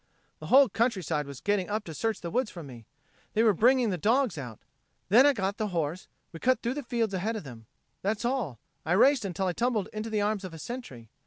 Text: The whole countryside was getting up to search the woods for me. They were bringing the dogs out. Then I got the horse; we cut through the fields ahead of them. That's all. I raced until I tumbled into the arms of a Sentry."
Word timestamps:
The 0.39 0.47
whole 0.47 0.67
countryside 0.67 1.27
was 1.27 1.41
getting 1.41 1.69
up 1.69 1.83
to 1.83 1.93
search 1.93 2.21
the 2.21 2.31
woods 2.31 2.49
for 2.49 2.63
me. 2.63 2.87
They 3.33 3.43
were 3.43 3.53
bringing 3.53 3.91
the 3.91 3.99
dogs 3.99 4.35
out. 4.35 4.57
Then 5.09 5.27
I 5.27 5.33
got 5.33 5.57
the 5.57 5.67
horse; 5.67 6.07
we 6.31 6.39
cut 6.39 6.63
through 6.63 6.73
the 6.73 6.81
fields 6.81 7.13
ahead 7.13 7.35
of 7.35 7.43
them. 7.43 7.67
That's 8.01 8.25
all. 8.25 8.57
I 8.83 8.93
raced 8.93 9.25
until 9.25 9.45
I 9.45 9.53
tumbled 9.53 9.89
into 9.93 10.09
the 10.09 10.21
arms 10.21 10.43
of 10.43 10.55
a 10.55 10.57
Sentry." 10.57 11.11